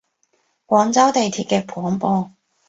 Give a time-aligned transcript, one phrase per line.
[0.65, 2.31] 廣州地鐵嘅廣播